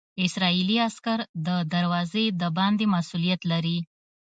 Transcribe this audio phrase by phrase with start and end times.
[0.25, 3.77] اسرائیلي عسکر د دروازې د باندې مسوولیت لري.